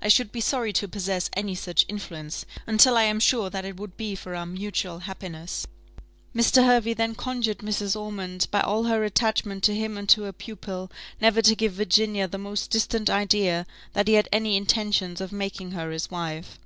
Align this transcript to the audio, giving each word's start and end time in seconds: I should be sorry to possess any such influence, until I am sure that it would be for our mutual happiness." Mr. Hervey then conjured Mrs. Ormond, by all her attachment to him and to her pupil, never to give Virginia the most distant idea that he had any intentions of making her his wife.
I 0.00 0.08
should 0.08 0.32
be 0.32 0.40
sorry 0.40 0.72
to 0.72 0.88
possess 0.88 1.28
any 1.36 1.54
such 1.54 1.84
influence, 1.86 2.46
until 2.66 2.96
I 2.96 3.02
am 3.02 3.20
sure 3.20 3.50
that 3.50 3.66
it 3.66 3.76
would 3.76 3.98
be 3.98 4.14
for 4.14 4.34
our 4.34 4.46
mutual 4.46 5.00
happiness." 5.00 5.66
Mr. 6.34 6.64
Hervey 6.64 6.94
then 6.94 7.14
conjured 7.14 7.58
Mrs. 7.58 7.94
Ormond, 7.94 8.48
by 8.50 8.60
all 8.60 8.84
her 8.84 9.04
attachment 9.04 9.62
to 9.64 9.74
him 9.74 9.98
and 9.98 10.08
to 10.08 10.22
her 10.22 10.32
pupil, 10.32 10.90
never 11.20 11.42
to 11.42 11.54
give 11.54 11.74
Virginia 11.74 12.26
the 12.26 12.38
most 12.38 12.70
distant 12.70 13.10
idea 13.10 13.66
that 13.92 14.08
he 14.08 14.14
had 14.14 14.30
any 14.32 14.56
intentions 14.56 15.20
of 15.20 15.30
making 15.30 15.72
her 15.72 15.90
his 15.90 16.10
wife. 16.10 16.58